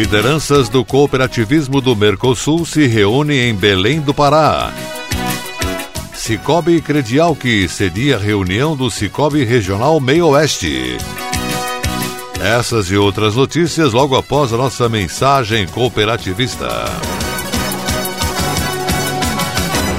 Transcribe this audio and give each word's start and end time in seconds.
Lideranças 0.00 0.70
do 0.70 0.82
cooperativismo 0.82 1.78
do 1.78 1.94
Mercosul 1.94 2.64
se 2.64 2.86
reúnem 2.86 3.50
em 3.50 3.54
Belém 3.54 4.00
do 4.00 4.14
Pará. 4.14 4.72
Cicobi 6.14 6.80
Credial 6.80 7.36
que 7.36 7.68
cedia 7.68 8.16
reunião 8.16 8.74
do 8.74 8.90
Cicobi 8.90 9.44
Regional 9.44 10.00
Meio 10.00 10.28
Oeste. 10.28 10.96
Essas 12.40 12.90
e 12.90 12.96
outras 12.96 13.36
notícias 13.36 13.92
logo 13.92 14.16
após 14.16 14.54
a 14.54 14.56
nossa 14.56 14.88
mensagem 14.88 15.66
cooperativista. 15.66 16.66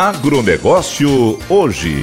Agronegócio 0.00 1.38
hoje. 1.46 2.00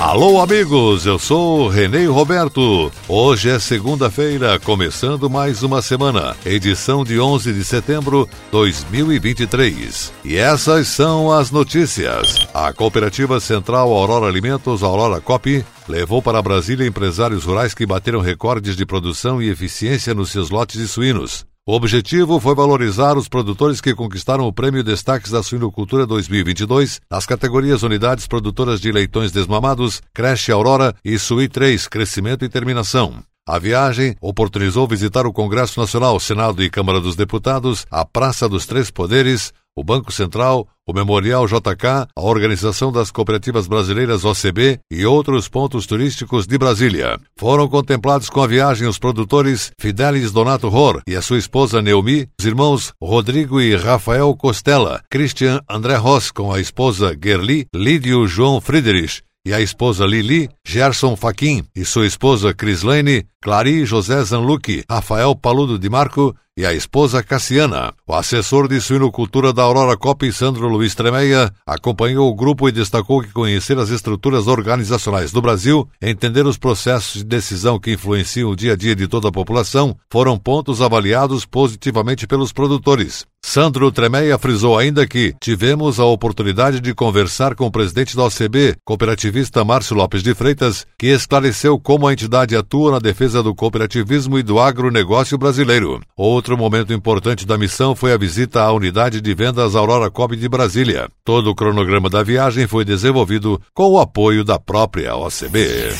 Alô, 0.00 0.40
amigos, 0.40 1.06
eu 1.06 1.20
sou 1.20 1.68
Renê 1.68 2.06
Roberto. 2.06 2.90
Hoje 3.06 3.48
é 3.48 3.60
segunda-feira, 3.60 4.58
começando 4.58 5.30
mais 5.30 5.62
uma 5.62 5.80
semana, 5.80 6.36
edição 6.44 7.04
de 7.04 7.20
11 7.20 7.52
de 7.52 7.64
setembro 7.64 8.28
de 8.28 8.50
2023. 8.50 10.12
E 10.24 10.34
essas 10.34 10.88
são 10.88 11.30
as 11.30 11.52
notícias. 11.52 12.44
A 12.52 12.72
Cooperativa 12.72 13.38
Central 13.38 13.92
Aurora 13.92 14.26
Alimentos, 14.26 14.82
Aurora 14.82 15.20
Cop, 15.20 15.64
levou 15.88 16.20
para 16.20 16.42
Brasília 16.42 16.88
empresários 16.88 17.44
rurais 17.44 17.72
que 17.72 17.86
bateram 17.86 18.18
recordes 18.18 18.76
de 18.76 18.84
produção 18.84 19.40
e 19.40 19.48
eficiência 19.48 20.12
nos 20.12 20.32
seus 20.32 20.50
lotes 20.50 20.80
de 20.80 20.88
suínos. 20.88 21.46
O 21.66 21.74
objetivo 21.74 22.38
foi 22.38 22.54
valorizar 22.54 23.16
os 23.16 23.26
produtores 23.26 23.80
que 23.80 23.94
conquistaram 23.94 24.46
o 24.46 24.52
Prêmio 24.52 24.84
Destaques 24.84 25.30
da 25.30 25.42
Suinocultura 25.42 26.06
2022 26.06 27.00
nas 27.10 27.24
categorias 27.24 27.82
Unidades 27.82 28.26
Produtoras 28.26 28.82
de 28.82 28.92
Leitões 28.92 29.32
Desmamados, 29.32 30.02
Creche 30.12 30.52
Aurora 30.52 30.94
e 31.02 31.18
Sui 31.18 31.48
3 31.48 31.88
Crescimento 31.88 32.44
e 32.44 32.50
Terminação. 32.50 33.24
A 33.48 33.58
viagem 33.58 34.14
oportunizou 34.20 34.86
visitar 34.86 35.26
o 35.26 35.32
Congresso 35.32 35.80
Nacional, 35.80 36.20
Senado 36.20 36.62
e 36.62 36.68
Câmara 36.68 37.00
dos 37.00 37.16
Deputados, 37.16 37.86
a 37.90 38.04
Praça 38.04 38.46
dos 38.46 38.66
Três 38.66 38.90
Poderes, 38.90 39.50
o 39.76 39.82
Banco 39.82 40.12
Central, 40.12 40.68
o 40.86 40.92
Memorial 40.92 41.46
JK, 41.46 42.08
a 42.14 42.22
Organização 42.22 42.92
das 42.92 43.10
Cooperativas 43.10 43.66
Brasileiras 43.66 44.24
OCB 44.24 44.78
e 44.90 45.04
outros 45.04 45.48
pontos 45.48 45.86
turísticos 45.86 46.46
de 46.46 46.56
Brasília. 46.56 47.18
Foram 47.36 47.68
contemplados 47.68 48.30
com 48.30 48.42
a 48.42 48.46
viagem 48.46 48.86
os 48.86 48.98
produtores 48.98 49.72
Fidelis 49.78 50.30
Donato 50.30 50.68
Ror 50.68 51.02
e 51.08 51.16
a 51.16 51.22
sua 51.22 51.38
esposa 51.38 51.82
Neumi, 51.82 52.28
os 52.38 52.46
irmãos 52.46 52.92
Rodrigo 53.02 53.60
e 53.60 53.74
Rafael 53.74 54.34
Costela, 54.36 55.02
Christian 55.10 55.60
André 55.68 55.96
Ross 55.96 56.30
com 56.30 56.52
a 56.52 56.60
esposa 56.60 57.16
Gerli, 57.20 57.66
Lídio 57.74 58.26
João 58.26 58.60
Friedrich, 58.60 59.22
e 59.46 59.52
a 59.52 59.60
esposa 59.60 60.06
Lili, 60.06 60.48
Gerson 60.66 61.16
Faquin 61.16 61.64
e 61.76 61.84
sua 61.84 62.06
esposa 62.06 62.54
Crislane, 62.54 63.26
Clari 63.42 63.84
José 63.84 64.22
Zanluque, 64.24 64.84
Rafael 64.90 65.36
Paludo 65.36 65.78
de 65.78 65.90
Marco 65.90 66.34
e 66.56 66.64
a 66.64 66.72
esposa 66.72 67.22
Cassiana. 67.22 67.92
O 68.06 68.14
assessor 68.14 68.68
de 68.68 68.80
suinocultura 68.80 69.52
da 69.52 69.62
Aurora 69.62 69.96
Cop, 69.96 70.30
Sandro 70.32 70.68
Luiz 70.68 70.94
Tremeia, 70.94 71.52
acompanhou 71.66 72.30
o 72.30 72.34
grupo 72.34 72.68
e 72.68 72.72
destacou 72.72 73.20
que 73.20 73.32
conhecer 73.32 73.76
as 73.76 73.90
estruturas 73.90 74.46
organizacionais 74.46 75.32
do 75.32 75.42
Brasil, 75.42 75.88
entender 76.00 76.46
os 76.46 76.56
processos 76.56 77.22
de 77.22 77.24
decisão 77.24 77.78
que 77.78 77.92
influenciam 77.92 78.50
o 78.50 78.56
dia 78.56 78.74
a 78.74 78.76
dia 78.76 78.94
de 78.94 79.08
toda 79.08 79.28
a 79.28 79.32
população, 79.32 79.96
foram 80.08 80.38
pontos 80.38 80.80
avaliados 80.80 81.44
positivamente 81.44 82.26
pelos 82.26 82.52
produtores. 82.52 83.26
Sandro 83.46 83.92
Tremeia 83.92 84.38
frisou 84.38 84.78
ainda 84.78 85.06
que 85.06 85.34
tivemos 85.38 86.00
a 86.00 86.04
oportunidade 86.06 86.80
de 86.80 86.94
conversar 86.94 87.54
com 87.54 87.66
o 87.66 87.70
presidente 87.70 88.16
da 88.16 88.24
OCB, 88.24 88.74
cooperativista 88.82 89.62
Márcio 89.62 89.94
Lopes 89.94 90.22
de 90.22 90.34
Freitas, 90.34 90.86
que 90.98 91.08
esclareceu 91.08 91.78
como 91.78 92.08
a 92.08 92.12
entidade 92.14 92.56
atua 92.56 92.92
na 92.92 92.98
defesa 92.98 93.42
do 93.42 93.54
cooperativismo 93.54 94.38
e 94.38 94.42
do 94.42 94.58
agronegócio 94.58 95.36
brasileiro. 95.36 96.00
Outro 96.16 96.43
momento 96.50 96.92
importante 96.92 97.46
da 97.46 97.56
missão 97.56 97.94
foi 97.96 98.12
a 98.12 98.18
visita 98.18 98.62
à 98.62 98.72
unidade 98.72 99.20
de 99.20 99.34
vendas 99.34 99.74
Aurora 99.74 100.10
Cobb 100.10 100.36
de 100.36 100.48
Brasília. 100.48 101.08
Todo 101.24 101.50
o 101.50 101.54
cronograma 101.54 102.10
da 102.10 102.22
viagem 102.22 102.66
foi 102.66 102.84
desenvolvido 102.84 103.60
com 103.72 103.90
o 103.90 103.98
apoio 103.98 104.44
da 104.44 104.58
própria 104.58 105.16
OCB. 105.16 105.92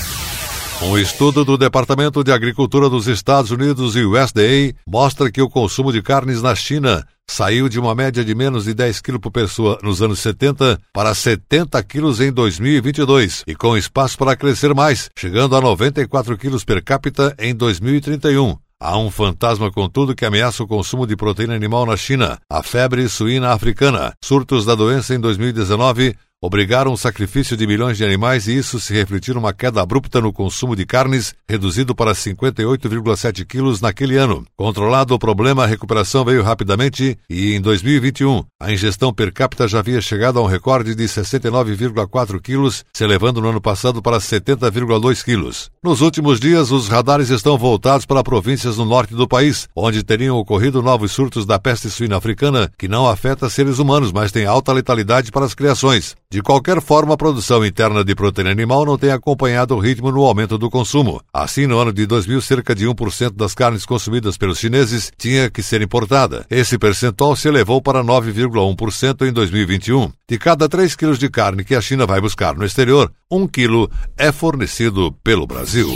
Um 0.83 0.99
estudo 0.99 1.45
do 1.45 1.57
Departamento 1.57 2.23
de 2.23 2.31
Agricultura 2.31 2.91
dos 2.91 3.07
Estados 3.07 3.51
Unidos 3.51 3.97
e 3.97 4.05
USDA 4.05 4.75
mostra 4.87 5.31
que 5.31 5.41
o 5.41 5.49
consumo 5.49 5.93
de 5.93 6.03
carnes 6.03 6.43
na 6.43 6.55
China 6.55 7.07
saiu 7.27 7.69
de 7.69 7.81
uma 7.81 7.95
média 7.95 8.25
de 8.25 8.35
menos 8.35 8.65
de 8.65 8.75
10 8.75 9.01
quilos 9.01 9.21
por 9.21 9.31
pessoa 9.31 9.79
nos 9.83 10.03
anos 10.03 10.19
70 10.19 10.79
para 10.93 11.15
70 11.15 11.83
quilos 11.85 12.21
em 12.21 12.31
2022 12.31 13.45
e 13.47 13.55
com 13.55 13.77
espaço 13.77 14.19
para 14.19 14.37
crescer 14.37 14.75
mais, 14.75 15.09
chegando 15.17 15.57
a 15.57 15.61
94 15.61 16.37
quilos 16.37 16.65
per 16.65 16.83
capita 16.83 17.35
em 17.39 17.55
2031. 17.55 18.64
Há 18.87 18.99
um 18.99 19.11
fantasma, 19.11 19.73
contudo, 19.73 20.15
que 20.15 20.27
ameaça 20.27 20.63
o 20.63 20.67
consumo 20.67 21.07
de 21.07 21.17
proteína 21.17 21.55
animal 21.55 21.87
na 21.87 21.97
China, 21.97 22.39
a 22.51 22.63
febre 22.63 23.09
suína 23.09 23.55
africana. 23.55 24.13
Surtos 24.23 24.67
da 24.67 24.75
doença 24.75 25.15
em 25.15 25.19
2019 25.19 26.15
obrigaram 26.45 26.93
o 26.93 26.97
sacrifício 26.99 27.57
de 27.57 27.67
milhões 27.67 27.97
de 27.97 28.05
animais 28.05 28.47
e 28.47 28.55
isso 28.55 28.79
se 28.79 28.93
refletiu 28.93 29.33
numa 29.33 29.55
queda 29.55 29.81
abrupta 29.81 30.21
no 30.21 30.31
consumo 30.31 30.77
de 30.77 30.85
carnes, 30.85 31.35
reduzido 31.49 31.95
para 31.95 32.13
58,7 32.13 33.47
quilos 33.47 33.81
naquele 33.81 34.19
ano. 34.19 34.45
Controlado 34.55 35.15
o 35.15 35.19
problema, 35.19 35.65
a 35.65 35.67
recuperação 35.67 36.23
veio 36.23 36.43
rapidamente 36.43 37.17
e, 37.31 37.55
em 37.55 37.63
2021, 37.63 38.45
a 38.61 38.71
ingestão 38.71 39.11
per 39.11 39.33
capita 39.33 39.67
já 39.67 39.79
havia 39.79 40.03
chegado 40.03 40.39
a 40.39 40.43
um 40.43 40.47
recorde 40.47 40.95
de 40.95 41.05
69,4 41.05 42.39
quilos, 42.43 42.85
se 42.93 43.03
elevando 43.03 43.41
no 43.41 43.49
ano 43.49 43.61
passado 43.61 44.03
para 44.03 44.19
70,2 44.19 45.25
quilos. 45.25 45.71
Nos 45.83 46.03
últimos 46.03 46.39
dias, 46.39 46.71
os 46.71 46.89
radares 46.89 47.31
estão 47.31 47.57
voltados 47.57 48.05
para 48.05 48.23
províncias 48.23 48.77
no 48.77 48.85
norte 48.85 49.15
do 49.15 49.27
país, 49.27 49.67
onde 49.75 50.03
teriam 50.03 50.37
ocorrido 50.37 50.83
novos 50.83 51.11
surtos 51.11 51.47
da 51.47 51.59
peste 51.59 51.89
suína 51.89 52.19
africana, 52.19 52.71
que 52.77 52.87
não 52.87 53.09
afeta 53.09 53.49
seres 53.49 53.79
humanos, 53.79 54.13
mas 54.13 54.31
tem 54.31 54.45
alta 54.45 54.75
letalidade 54.75 55.33
para 55.33 55.47
as 55.47 55.55
criações. 55.55 56.15
De 56.35 56.43
qualquer 56.43 56.81
forma, 56.83 57.15
a 57.15 57.17
produção 57.17 57.65
interna 57.65 58.05
de 58.05 58.13
proteína 58.13 58.51
animal 58.51 58.85
não 58.85 58.99
tem 58.99 59.13
acompanhado 59.13 59.77
o 59.77 59.79
ritmo 59.79 60.11
no 60.11 60.25
aumento 60.25 60.59
do 60.59 60.69
consumo. 60.69 61.23
Assim, 61.33 61.65
no 61.65 61.79
ano 61.79 61.93
de 61.93 62.07
2000, 62.07 62.41
cerca 62.43 62.75
de 62.75 62.89
1% 62.89 63.37
das 63.37 63.55
carnes 63.55 63.87
consumidas 63.87 64.37
pelos 64.37 64.59
chineses 64.59 65.13
tinha 65.17 65.49
que 65.49 65.63
ser 65.63 65.81
importada. 65.81 66.45
Esse 66.51 66.77
percentual 66.77 67.37
se 67.37 67.47
elevou 67.47 67.81
para 67.81 68.03
9,1% 68.03 69.29
em 69.29 69.33
2021. 69.33 70.11
De 70.29 70.37
cada 70.37 70.69
3 70.69 70.97
quilos 70.97 71.21
de 71.21 71.31
carne 71.31 71.63
que 71.63 71.77
a 71.77 71.81
China 71.81 72.05
vai 72.05 72.21
buscar 72.21 72.57
no 72.57 72.65
exterior, 72.65 73.13
1 73.31 73.47
quilo 73.47 73.89
é 74.19 74.33
fornecido 74.33 75.13
pelo 75.23 75.47
Brasil. 75.47 75.89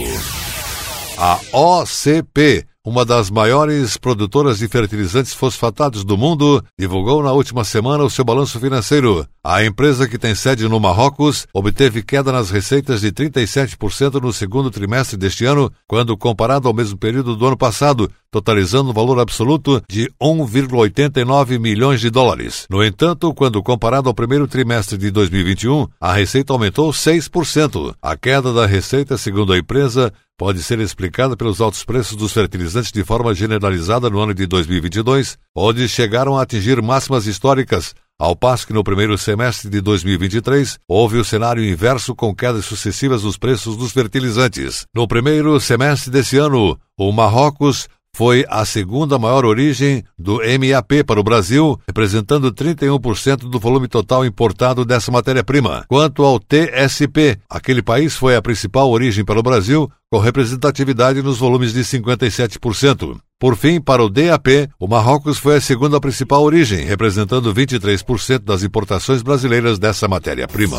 A 1.19 1.41
OCP 1.52 2.64
uma 2.85 3.05
das 3.05 3.31
maiores 3.31 3.97
produtoras 3.97 4.59
de 4.59 4.69
fertilizantes 4.69 5.35
fosfatados 5.35 6.05
do 6.05 6.17
mundo, 6.17 6.65
divulgou 6.79 7.23
na 7.23 7.33
última 7.33 7.65
semana 7.65 8.05
o 8.05 8.11
seu 8.11 8.25
balanço 8.25 8.59
financeiro. 8.59 9.27
A 9.45 9.65
empresa 9.65 10.09
que 10.09 10.19
tem 10.19 10.35
sede 10.35 10.69
no 10.69 10.81
Marrocos 10.81 11.47
obteve 11.53 12.03
queda 12.03 12.33
nas 12.33 12.51
receitas 12.51 13.01
de 13.01 13.11
37% 13.13 14.21
no 14.21 14.33
segundo 14.33 14.71
trimestre 14.71 15.17
deste 15.17 15.45
ano, 15.45 15.71
quando 15.87 16.17
comparado 16.17 16.69
ao 16.69 16.75
mesmo 16.75 16.97
período 16.97 17.37
do 17.37 17.47
ano 17.47 17.57
passado, 17.57 18.11
totalizando 18.31 18.91
um 18.91 18.95
valor 18.95 19.19
absoluto 19.19 19.83
de 19.89 20.11
1,89 20.23 21.59
milhões 21.59 22.01
de 22.01 22.11
dólares. 22.11 22.67
No 22.71 22.85
entanto, 22.85 23.33
quando 23.35 23.63
comparado 23.63 24.09
ao 24.09 24.15
primeiro 24.15 24.47
trimestre 24.47 24.99
de 24.99 25.11
2021, 25.11 25.87
a 26.01 26.13
receita 26.13 26.53
aumentou 26.53 26.91
6%. 26.91 27.95
A 28.01 28.17
queda 28.17 28.53
da 28.53 28.67
receita, 28.67 29.17
segundo 29.17 29.53
a 29.53 29.59
empresa, 29.59 30.13
pode 30.38 30.62
ser 30.62 30.79
explicada 30.79 31.37
pelos 31.37 31.61
altos 31.61 31.85
preços 31.85 32.17
dos 32.17 32.32
fertilizantes 32.32 32.93
de 32.93 33.02
forma 33.02 33.35
generalizada 33.35 34.08
no 34.08 34.20
ano 34.20 34.32
de 34.32 34.46
2022, 34.46 35.37
onde 35.55 35.88
chegaram 35.88 36.38
a 36.38 36.43
atingir 36.43 36.81
máximas 36.81 37.26
históricas, 37.26 37.93
ao 38.17 38.37
passo 38.37 38.67
que 38.67 38.73
no 38.73 38.85
primeiro 38.85 39.19
semestre 39.19 39.69
de 39.69 39.81
2023 39.81 40.79
houve 40.88 41.19
o 41.19 41.25
cenário 41.25 41.64
inverso 41.64 42.14
com 42.14 42.32
quedas 42.32 42.64
sucessivas 42.64 43.23
dos 43.23 43.37
preços 43.37 43.76
dos 43.76 43.90
fertilizantes. 43.90 44.87
No 44.94 45.08
primeiro 45.08 45.58
semestre 45.61 46.11
desse 46.11 46.38
ano, 46.38 46.79
o 46.96 47.12
Marrocos 47.12 47.88
foi 48.19 48.44
a 48.49 48.65
segunda 48.65 49.17
maior 49.17 49.44
origem 49.44 50.03
do 50.19 50.38
MAP 50.38 51.05
para 51.06 51.20
o 51.20 51.23
Brasil, 51.23 51.79
representando 51.87 52.50
31% 52.50 53.49
do 53.49 53.61
volume 53.61 53.87
total 53.87 54.26
importado 54.26 54.85
dessa 54.85 55.12
matéria-prima. 55.12 55.85
Quanto 55.87 56.25
ao 56.25 56.41
TSP, 56.41 57.38
aquele 57.49 57.81
país 57.81 58.17
foi 58.17 58.35
a 58.35 58.43
principal 58.43 58.91
origem 58.91 59.25
para 59.25 59.38
o 59.38 59.43
Brasil, 59.43 59.88
com 60.11 60.19
representatividade 60.19 61.23
nos 61.23 61.38
volumes 61.38 61.73
de 61.73 61.82
57%. 61.82 63.20
Por 63.38 63.56
fim, 63.56 63.81
para 63.81 64.03
o 64.03 64.09
DAP, 64.09 64.69
o 64.81 64.88
Marrocos 64.88 65.38
foi 65.38 65.55
a 65.59 65.61
segunda 65.61 66.00
principal 66.00 66.43
origem, 66.43 66.85
representando 66.85 67.55
23% 67.55 68.41
das 68.41 68.65
importações 68.65 69.23
brasileiras 69.23 69.79
dessa 69.79 70.09
matéria-prima. 70.09 70.76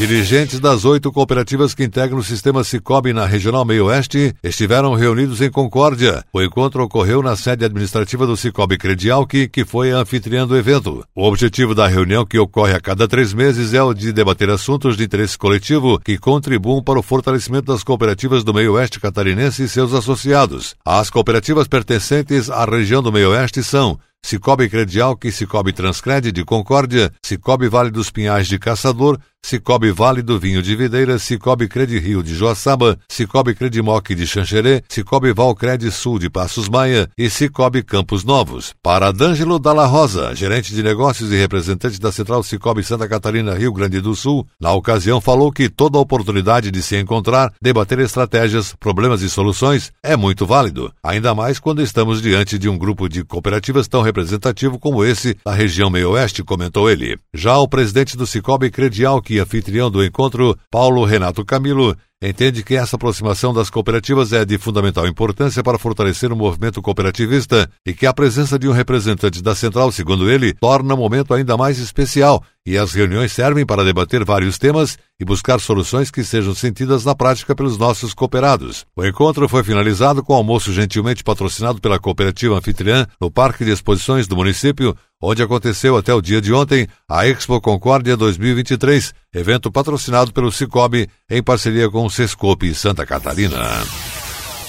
Dirigentes 0.00 0.58
das 0.58 0.86
oito 0.86 1.12
cooperativas 1.12 1.74
que 1.74 1.84
integram 1.84 2.16
o 2.16 2.24
sistema 2.24 2.64
Cicobi 2.64 3.12
na 3.12 3.26
Regional 3.26 3.66
Meio 3.66 3.84
Oeste 3.84 4.34
estiveram 4.42 4.94
reunidos 4.94 5.42
em 5.42 5.50
Concórdia. 5.50 6.24
O 6.32 6.40
encontro 6.40 6.82
ocorreu 6.82 7.22
na 7.22 7.36
sede 7.36 7.66
administrativa 7.66 8.26
do 8.26 8.34
Cicobi 8.34 8.78
Credialc, 8.78 9.30
que 9.48 9.62
foi 9.62 9.92
a 9.92 9.98
anfitriã 9.98 10.46
do 10.46 10.56
evento. 10.56 11.04
O 11.14 11.28
objetivo 11.28 11.74
da 11.74 11.86
reunião, 11.86 12.24
que 12.24 12.38
ocorre 12.38 12.72
a 12.72 12.80
cada 12.80 13.06
três 13.06 13.34
meses, 13.34 13.74
é 13.74 13.82
o 13.82 13.92
de 13.92 14.10
debater 14.10 14.48
assuntos 14.48 14.96
de 14.96 15.04
interesse 15.04 15.36
coletivo 15.36 16.00
que 16.02 16.16
contribuam 16.16 16.82
para 16.82 16.98
o 16.98 17.02
fortalecimento 17.02 17.70
das 17.70 17.84
cooperativas 17.84 18.42
do 18.42 18.54
Meio 18.54 18.72
Oeste 18.72 18.98
catarinense 18.98 19.64
e 19.64 19.68
seus 19.68 19.92
associados. 19.92 20.74
As 20.82 21.10
cooperativas 21.10 21.68
pertencentes 21.68 22.48
à 22.48 22.64
região 22.64 23.02
do 23.02 23.12
Meio 23.12 23.32
Oeste 23.32 23.62
são 23.62 23.98
Cicobi 24.22 24.68
Credialc 24.68 25.24
e 25.24 25.32
Cicobi 25.32 25.72
Transcred 25.72 26.30
de 26.30 26.44
Concórdia, 26.44 27.10
Cicobi 27.22 27.68
Vale 27.68 27.90
dos 27.90 28.10
Pinhais 28.10 28.46
de 28.46 28.58
Caçador, 28.58 29.18
Cicobi 29.50 29.90
Vale 29.90 30.22
do 30.22 30.38
Vinho 30.38 30.62
de 30.62 30.76
Videira, 30.76 31.18
Cicobi 31.18 31.66
Credi 31.66 31.98
Rio 31.98 32.22
de 32.22 32.34
Joaçaba, 32.34 32.96
Cicobi 33.08 33.54
Credimoc 33.54 34.14
de 34.14 34.26
Xanxerê, 34.26 34.82
Cicobi 34.88 35.32
Valcred 35.32 35.90
Sul 35.90 36.20
de 36.20 36.30
Passos 36.30 36.68
Maia 36.68 37.08
e 37.18 37.28
Cicobi 37.28 37.82
Campos 37.82 38.22
Novos. 38.22 38.74
Para 38.80 39.10
D'Angelo 39.10 39.58
Dalla 39.58 39.86
Rosa, 39.86 40.36
gerente 40.36 40.72
de 40.72 40.82
negócios 40.82 41.32
e 41.32 41.36
representante 41.36 41.98
da 41.98 42.12
Central 42.12 42.44
Cicobi 42.44 42.84
Santa 42.84 43.08
Catarina, 43.08 43.54
Rio 43.54 43.72
Grande 43.72 44.00
do 44.00 44.14
Sul, 44.14 44.46
na 44.60 44.72
ocasião 44.72 45.20
falou 45.20 45.50
que 45.50 45.68
toda 45.68 45.98
oportunidade 45.98 46.70
de 46.70 46.80
se 46.80 46.96
encontrar, 46.96 47.52
debater 47.60 47.98
estratégias, 47.98 48.74
problemas 48.78 49.20
e 49.22 49.28
soluções 49.28 49.90
é 50.00 50.16
muito 50.16 50.46
válido, 50.46 50.92
ainda 51.02 51.34
mais 51.34 51.58
quando 51.58 51.82
estamos 51.82 52.22
diante 52.22 52.56
de 52.56 52.68
um 52.68 52.78
grupo 52.78 53.08
de 53.08 53.24
cooperativas 53.24 53.88
tão 53.88 54.02
representativo 54.02 54.78
como 54.78 55.04
esse 55.04 55.36
da 55.44 55.52
região 55.52 55.90
meio-oeste, 55.90 56.44
comentou 56.44 56.88
ele. 56.88 57.18
Já 57.34 57.58
o 57.58 57.66
presidente 57.66 58.16
do 58.16 58.26
Cicobi 58.26 58.70
Credial, 58.70 59.20
anfitrião 59.38 59.90
do 59.90 60.04
encontro, 60.04 60.58
Paulo 60.70 61.04
Renato 61.04 61.44
Camilo, 61.44 61.96
entende 62.28 62.62
que 62.62 62.74
essa 62.74 62.96
aproximação 62.96 63.54
das 63.54 63.70
cooperativas 63.70 64.32
é 64.32 64.44
de 64.44 64.58
fundamental 64.58 65.06
importância 65.06 65.62
para 65.62 65.78
fortalecer 65.78 66.32
o 66.32 66.36
movimento 66.36 66.82
cooperativista 66.82 67.70
e 67.86 67.94
que 67.94 68.06
a 68.06 68.12
presença 68.12 68.58
de 68.58 68.68
um 68.68 68.72
representante 68.72 69.42
da 69.42 69.54
central, 69.54 69.90
segundo 69.90 70.30
ele, 70.30 70.52
torna 70.54 70.94
o 70.94 70.98
momento 70.98 71.32
ainda 71.32 71.56
mais 71.56 71.78
especial 71.78 72.44
e 72.66 72.76
as 72.76 72.92
reuniões 72.92 73.32
servem 73.32 73.64
para 73.64 73.84
debater 73.84 74.24
vários 74.24 74.58
temas 74.58 74.98
e 75.18 75.24
buscar 75.24 75.58
soluções 75.60 76.10
que 76.10 76.22
sejam 76.22 76.54
sentidas 76.54 77.04
na 77.04 77.14
prática 77.14 77.54
pelos 77.54 77.78
nossos 77.78 78.12
cooperados. 78.12 78.84
O 78.94 79.04
encontro 79.04 79.48
foi 79.48 79.64
finalizado 79.64 80.22
com 80.22 80.34
almoço 80.34 80.72
gentilmente 80.72 81.24
patrocinado 81.24 81.80
pela 81.80 81.98
cooperativa 81.98 82.56
anfitriã 82.56 83.06
no 83.20 83.30
Parque 83.30 83.64
de 83.64 83.70
Exposições 83.70 84.26
do 84.26 84.36
município, 84.36 84.94
onde 85.22 85.42
aconteceu 85.42 85.96
até 85.96 86.14
o 86.14 86.20
dia 86.20 86.40
de 86.40 86.52
ontem 86.52 86.86
a 87.08 87.26
Expo 87.26 87.60
Concórdia 87.60 88.16
2023, 88.16 89.14
evento 89.34 89.70
patrocinado 89.70 90.32
pelo 90.32 90.52
Cicobi 90.52 91.08
em 91.30 91.42
parceria 91.42 91.90
com 91.90 92.04
o 92.04 92.09
Sescope 92.10 92.74
Santa 92.74 93.06
Catarina. 93.06 93.82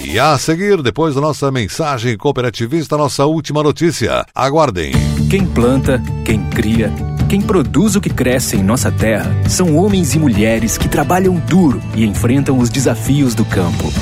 E 0.03 0.17
a 0.17 0.38
seguir, 0.38 0.81
depois 0.81 1.15
da 1.15 1.21
nossa 1.21 1.51
mensagem 1.51 2.17
cooperativista, 2.17 2.97
nossa 2.97 3.25
última 3.25 3.61
notícia. 3.61 4.25
Aguardem. 4.33 4.91
Quem 5.29 5.45
planta, 5.45 6.01
quem 6.25 6.43
cria, 6.49 6.91
quem 7.29 7.41
produz 7.41 7.95
o 7.95 8.01
que 8.01 8.09
cresce 8.09 8.57
em 8.57 8.63
nossa 8.63 8.91
terra 8.91 9.31
são 9.47 9.77
homens 9.77 10.15
e 10.15 10.19
mulheres 10.19 10.77
que 10.77 10.89
trabalham 10.89 11.35
duro 11.35 11.81
e 11.95 12.03
enfrentam 12.03 12.57
os 12.57 12.69
desafios 12.69 13.33
do 13.33 13.45
campo. 13.45 13.93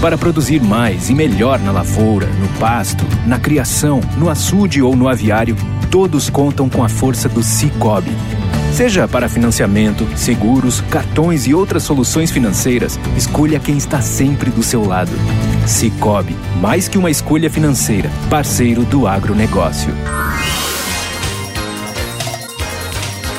Para 0.00 0.18
produzir 0.18 0.62
mais 0.62 1.08
e 1.08 1.14
melhor 1.14 1.58
na 1.58 1.72
lavoura, 1.72 2.26
no 2.26 2.48
pasto, 2.60 3.04
na 3.26 3.40
criação, 3.40 4.00
no 4.18 4.28
açude 4.28 4.82
ou 4.82 4.94
no 4.94 5.08
aviário, 5.08 5.56
todos 5.90 6.28
contam 6.28 6.68
com 6.68 6.84
a 6.84 6.88
força 6.88 7.28
do 7.28 7.42
Cicobi. 7.42 8.12
Seja 8.76 9.08
para 9.08 9.26
financiamento, 9.26 10.06
seguros, 10.18 10.82
cartões 10.90 11.46
e 11.46 11.54
outras 11.54 11.82
soluções 11.82 12.30
financeiras, 12.30 13.00
escolha 13.16 13.58
quem 13.58 13.78
está 13.78 14.02
sempre 14.02 14.50
do 14.50 14.62
seu 14.62 14.84
lado. 14.86 15.12
Cicobi, 15.66 16.36
mais 16.60 16.86
que 16.86 16.98
uma 16.98 17.10
escolha 17.10 17.48
financeira, 17.48 18.10
parceiro 18.28 18.84
do 18.84 19.06
agronegócio. 19.06 19.94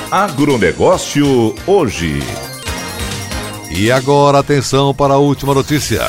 Agronegócio 0.10 1.54
hoje. 1.68 2.19
E 3.69 3.92
agora 3.92 4.40
atenção 4.40 4.92
para 4.92 5.13
a 5.13 5.19
última 5.19 5.54
notícia. 5.54 6.01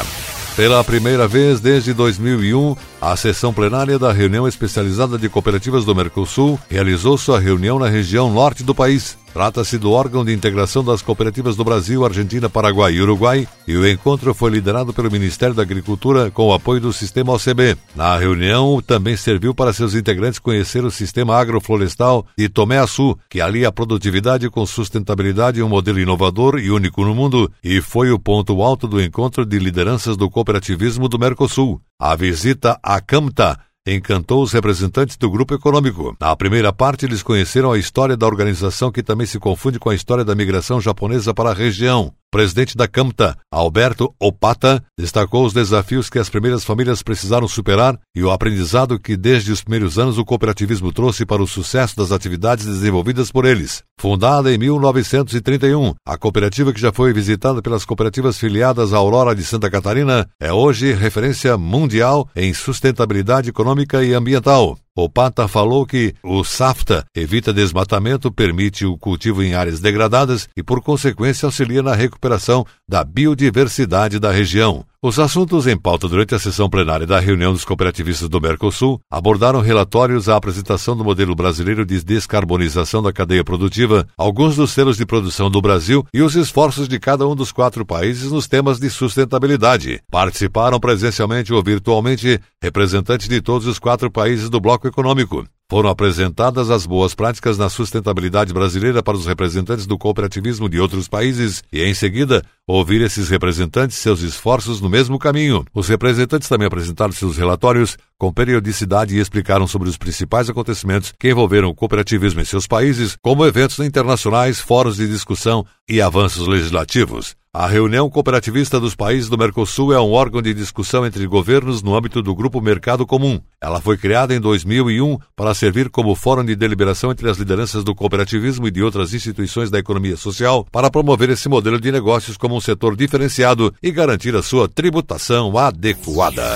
Pela 0.56 0.82
primeira 0.82 1.28
vez 1.28 1.60
desde 1.60 1.92
2001, 1.92 2.74
a 3.00 3.16
sessão 3.16 3.52
plenária 3.52 3.98
da 3.98 4.12
reunião 4.12 4.46
especializada 4.46 5.16
de 5.16 5.28
cooperativas 5.28 5.84
do 5.84 5.94
Mercosul 5.94 6.58
realizou 6.68 7.16
sua 7.16 7.38
reunião 7.38 7.78
na 7.78 7.88
região 7.88 8.32
norte 8.32 8.64
do 8.64 8.74
país. 8.74 9.16
Trata-se 9.32 9.78
do 9.78 9.92
órgão 9.92 10.24
de 10.24 10.32
integração 10.32 10.82
das 10.82 11.02
cooperativas 11.02 11.56
do 11.56 11.64
Brasil, 11.64 12.04
Argentina, 12.04 12.48
Paraguai 12.48 12.94
e 12.94 13.02
Uruguai, 13.02 13.46
e 13.66 13.76
o 13.76 13.88
encontro 13.88 14.32
foi 14.34 14.50
liderado 14.50 14.92
pelo 14.92 15.10
Ministério 15.10 15.54
da 15.54 15.62
Agricultura 15.62 16.30
com 16.30 16.46
o 16.46 16.52
apoio 16.52 16.80
do 16.80 16.92
Sistema 16.92 17.32
OCB. 17.32 17.76
Na 17.94 18.16
reunião, 18.16 18.80
também 18.80 19.16
serviu 19.16 19.54
para 19.54 19.72
seus 19.72 19.94
integrantes 19.94 20.38
conhecer 20.38 20.84
o 20.84 20.90
sistema 20.90 21.36
agroflorestal 21.36 22.26
de 22.36 22.48
Tomé 22.48 22.78
Açu, 22.78 23.16
que 23.28 23.40
alia 23.40 23.68
a 23.68 23.72
produtividade 23.72 24.48
com 24.50 24.64
sustentabilidade 24.66 25.60
em 25.60 25.62
um 25.62 25.68
modelo 25.68 26.00
inovador 26.00 26.58
e 26.58 26.70
único 26.70 27.04
no 27.04 27.14
mundo, 27.14 27.50
e 27.62 27.80
foi 27.80 28.10
o 28.10 28.18
ponto 28.18 28.60
alto 28.62 28.88
do 28.88 29.00
encontro 29.00 29.44
de 29.44 29.58
lideranças 29.58 30.16
do 30.16 30.30
cooperativismo 30.30 31.08
do 31.08 31.18
Mercosul. 31.18 31.80
A 32.00 32.14
visita 32.14 32.78
à 32.82 33.00
CAMTA 33.00 33.58
encantou 33.86 34.42
os 34.42 34.52
representantes 34.52 35.16
do 35.16 35.30
grupo 35.30 35.54
econômico. 35.54 36.16
Na 36.20 36.34
primeira 36.36 36.72
parte, 36.72 37.06
eles 37.06 37.22
conheceram 37.22 37.72
a 37.72 37.78
história 37.78 38.16
da 38.16 38.26
organização 38.26 38.92
que 38.92 39.02
também 39.02 39.26
se 39.26 39.38
confunde 39.38 39.78
com 39.78 39.90
a 39.90 39.94
história 39.94 40.24
da 40.24 40.34
migração 40.34 40.80
japonesa 40.80 41.32
para 41.32 41.50
a 41.50 41.54
região 41.54 42.12
presidente 42.30 42.76
da 42.76 42.86
CAMTA, 42.86 43.36
Alberto 43.50 44.14
Opata, 44.20 44.82
destacou 44.98 45.46
os 45.46 45.52
desafios 45.52 46.10
que 46.10 46.18
as 46.18 46.28
primeiras 46.28 46.64
famílias 46.64 47.02
precisaram 47.02 47.48
superar 47.48 47.98
e 48.14 48.22
o 48.22 48.30
aprendizado 48.30 48.98
que 48.98 49.16
desde 49.16 49.52
os 49.52 49.62
primeiros 49.62 49.98
anos 49.98 50.18
o 50.18 50.24
cooperativismo 50.24 50.92
trouxe 50.92 51.24
para 51.24 51.42
o 51.42 51.46
sucesso 51.46 51.96
das 51.96 52.12
atividades 52.12 52.66
desenvolvidas 52.66 53.30
por 53.30 53.44
eles. 53.44 53.82
Fundada 53.98 54.52
em 54.52 54.58
1931, 54.58 55.94
a 56.06 56.16
cooperativa 56.18 56.72
que 56.72 56.80
já 56.80 56.92
foi 56.92 57.12
visitada 57.12 57.62
pelas 57.62 57.84
cooperativas 57.84 58.38
filiadas 58.38 58.92
à 58.92 58.98
Aurora 58.98 59.34
de 59.34 59.42
Santa 59.42 59.70
Catarina 59.70 60.28
é 60.40 60.52
hoje 60.52 60.92
referência 60.92 61.56
mundial 61.56 62.28
em 62.36 62.52
sustentabilidade 62.52 63.50
econômica 63.50 64.04
e 64.04 64.12
ambiental. 64.14 64.78
O 65.00 65.08
Pata 65.08 65.46
falou 65.46 65.86
que 65.86 66.12
o 66.24 66.42
SAFTA 66.42 67.06
evita 67.14 67.52
desmatamento, 67.52 68.32
permite 68.32 68.84
o 68.84 68.98
cultivo 68.98 69.44
em 69.44 69.54
áreas 69.54 69.78
degradadas 69.78 70.48
e, 70.56 70.60
por 70.60 70.82
consequência, 70.82 71.46
auxilia 71.46 71.84
na 71.84 71.94
recuperação 71.94 72.66
da 72.88 73.04
biodiversidade 73.04 74.18
da 74.18 74.32
região. 74.32 74.84
Os 75.00 75.20
assuntos 75.20 75.68
em 75.68 75.76
pauta 75.76 76.08
durante 76.08 76.34
a 76.34 76.40
sessão 76.40 76.68
plenária 76.68 77.06
da 77.06 77.20
reunião 77.20 77.52
dos 77.52 77.64
cooperativistas 77.64 78.28
do 78.28 78.40
Mercosul 78.40 79.00
abordaram 79.08 79.60
relatórios 79.60 80.28
à 80.28 80.34
apresentação 80.34 80.96
do 80.96 81.04
modelo 81.04 81.36
brasileiro 81.36 81.86
de 81.86 82.02
descarbonização 82.02 83.00
da 83.00 83.12
cadeia 83.12 83.44
produtiva, 83.44 84.08
alguns 84.16 84.56
dos 84.56 84.72
selos 84.72 84.96
de 84.96 85.06
produção 85.06 85.48
do 85.48 85.62
Brasil 85.62 86.04
e 86.12 86.20
os 86.20 86.34
esforços 86.34 86.88
de 86.88 86.98
cada 86.98 87.28
um 87.28 87.36
dos 87.36 87.52
quatro 87.52 87.86
países 87.86 88.32
nos 88.32 88.48
temas 88.48 88.80
de 88.80 88.90
sustentabilidade. 88.90 90.00
Participaram 90.10 90.80
presencialmente 90.80 91.54
ou 91.54 91.62
virtualmente 91.62 92.40
representantes 92.60 93.28
de 93.28 93.40
todos 93.40 93.68
os 93.68 93.78
quatro 93.78 94.10
países 94.10 94.50
do 94.50 94.60
bloco 94.60 94.88
econômico. 94.88 95.46
Foram 95.70 95.90
apresentadas 95.90 96.70
as 96.70 96.86
boas 96.86 97.14
práticas 97.14 97.58
na 97.58 97.68
sustentabilidade 97.68 98.54
brasileira 98.54 99.02
para 99.02 99.18
os 99.18 99.26
representantes 99.26 99.86
do 99.86 99.98
cooperativismo 99.98 100.66
de 100.66 100.80
outros 100.80 101.08
países 101.08 101.62
e, 101.70 101.84
em 101.84 101.92
seguida, 101.92 102.42
ouvir 102.66 103.02
esses 103.02 103.28
representantes 103.28 103.98
seus 103.98 104.22
esforços 104.22 104.80
no 104.80 104.88
mesmo 104.88 105.18
caminho. 105.18 105.66
Os 105.74 105.86
representantes 105.86 106.48
também 106.48 106.66
apresentaram 106.66 107.12
seus 107.12 107.36
relatórios 107.36 107.98
com 108.16 108.32
periodicidade 108.32 109.14
e 109.14 109.20
explicaram 109.20 109.66
sobre 109.66 109.90
os 109.90 109.98
principais 109.98 110.48
acontecimentos 110.48 111.12
que 111.20 111.28
envolveram 111.28 111.68
o 111.68 111.74
cooperativismo 111.74 112.40
em 112.40 112.46
seus 112.46 112.66
países, 112.66 113.14
como 113.20 113.44
eventos 113.44 113.78
internacionais, 113.80 114.58
fóruns 114.58 114.96
de 114.96 115.06
discussão 115.06 115.66
e 115.86 116.00
avanços 116.00 116.48
legislativos. 116.48 117.36
A 117.58 117.66
reunião 117.66 118.08
cooperativista 118.08 118.78
dos 118.78 118.94
países 118.94 119.28
do 119.28 119.36
Mercosul 119.36 119.92
é 119.92 120.00
um 120.00 120.12
órgão 120.12 120.40
de 120.40 120.54
discussão 120.54 121.04
entre 121.04 121.26
governos 121.26 121.82
no 121.82 121.96
âmbito 121.96 122.22
do 122.22 122.32
Grupo 122.32 122.60
Mercado 122.60 123.04
Comum. 123.04 123.40
Ela 123.60 123.80
foi 123.80 123.96
criada 123.96 124.32
em 124.32 124.38
2001 124.38 125.18
para 125.34 125.52
servir 125.54 125.90
como 125.90 126.14
fórum 126.14 126.44
de 126.44 126.54
deliberação 126.54 127.10
entre 127.10 127.28
as 127.28 127.36
lideranças 127.36 127.82
do 127.82 127.96
cooperativismo 127.96 128.68
e 128.68 128.70
de 128.70 128.80
outras 128.80 129.12
instituições 129.12 129.72
da 129.72 129.78
economia 129.80 130.16
social 130.16 130.68
para 130.70 130.88
promover 130.88 131.30
esse 131.30 131.48
modelo 131.48 131.80
de 131.80 131.90
negócios 131.90 132.36
como 132.36 132.54
um 132.54 132.60
setor 132.60 132.94
diferenciado 132.94 133.74
e 133.82 133.90
garantir 133.90 134.36
a 134.36 134.42
sua 134.44 134.68
tributação 134.68 135.58
adequada. 135.58 136.46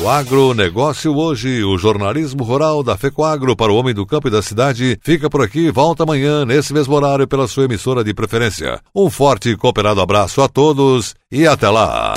O 0.00 0.08
agronegócio 0.08 1.16
hoje, 1.16 1.62
o 1.62 1.78
jornalismo 1.78 2.42
rural 2.42 2.82
da 2.82 2.96
FECOAGro 2.96 3.54
para 3.54 3.72
o 3.72 3.76
homem 3.76 3.94
do 3.94 4.04
campo 4.04 4.26
e 4.26 4.30
da 4.30 4.42
cidade, 4.42 4.98
fica 5.00 5.30
por 5.30 5.40
aqui, 5.40 5.70
volta 5.70 6.02
amanhã, 6.02 6.44
nesse 6.44 6.72
mesmo 6.72 6.94
horário, 6.94 7.28
pela 7.28 7.46
sua 7.46 7.64
emissora 7.64 8.02
de 8.02 8.12
preferência. 8.12 8.80
Um 8.94 9.08
forte 9.08 9.50
e 9.50 9.56
cooperado 9.56 10.00
abraço 10.00 10.42
a 10.42 10.48
todos 10.48 11.14
e 11.30 11.46
até 11.46 11.70
lá! 11.70 12.14